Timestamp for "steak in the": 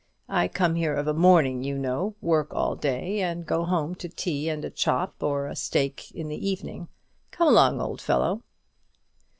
5.55-6.49